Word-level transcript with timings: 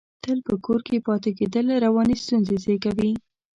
تل 0.23 0.37
په 0.47 0.53
کور 0.65 0.79
کې 0.87 1.05
پاتې 1.07 1.31
کېدل، 1.37 1.65
رواني 1.85 2.15
ستونزې 2.23 2.55
زېږوي. 2.63 3.11